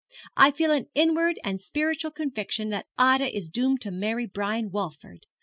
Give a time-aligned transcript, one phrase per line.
[0.35, 5.27] 'I feel an inward and spiritual conviction that Ida is doomed to marry Brian Walford.